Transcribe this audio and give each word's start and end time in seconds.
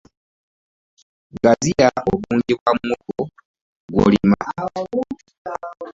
Gaziya 1.43 1.89
obungi 2.11 2.53
bwa 2.59 2.71
muwogo 2.77 3.23
gwolima 3.91 4.41